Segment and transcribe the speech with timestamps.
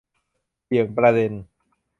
[0.65, 1.31] เบี่ยงประเด็น